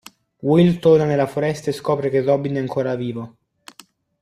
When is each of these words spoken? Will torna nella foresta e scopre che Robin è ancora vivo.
Will 0.39 0.79
torna 0.79 1.05
nella 1.05 1.27
foresta 1.27 1.69
e 1.69 1.73
scopre 1.73 2.09
che 2.09 2.23
Robin 2.23 2.55
è 2.55 2.59
ancora 2.59 2.95
vivo. 2.95 3.37